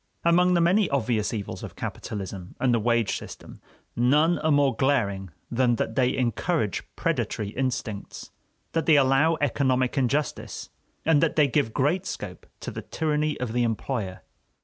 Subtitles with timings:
[0.25, 3.61] Among the many obvious evils of capitalism and the wage system,
[3.95, 8.31] none are more glaring than that they encourage predatory instincts,
[8.71, 10.71] that they allow economic injustice,
[11.05, 14.21] and that they give great scope to the tyranny of the employer.